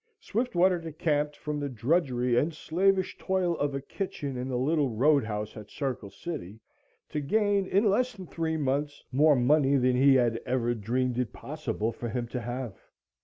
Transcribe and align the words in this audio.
Swiftwater 0.19 0.79
decamped 0.79 1.37
from 1.37 1.59
the 1.59 1.69
drudgery 1.69 2.35
and 2.35 2.55
slavish 2.55 3.15
toil 3.19 3.55
of 3.59 3.75
a 3.75 3.81
kitchen 3.81 4.35
in 4.35 4.47
the 4.49 4.57
little 4.57 4.89
road 4.89 5.23
house 5.23 5.55
at 5.55 5.69
Circle 5.69 6.09
City 6.09 6.59
to 7.09 7.19
gain 7.19 7.67
in 7.67 7.87
less 7.87 8.13
than 8.13 8.25
three 8.25 8.57
months 8.57 9.03
more 9.11 9.35
money 9.35 9.75
than 9.75 9.95
he 9.95 10.15
had 10.15 10.37
ever 10.43 10.73
dreamed 10.73 11.19
it 11.19 11.31
possible 11.33 11.91
for 11.91 12.09
him 12.09 12.27
to 12.29 12.41
have. 12.41 12.75